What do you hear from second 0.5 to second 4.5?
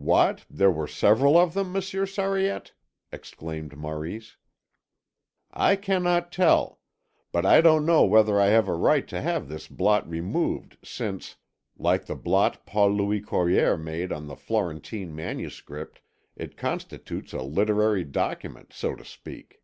were several of them, Monsieur Sariette?" exclaimed Maurice.